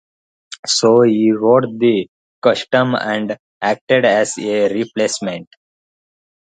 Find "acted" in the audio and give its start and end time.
3.61-4.03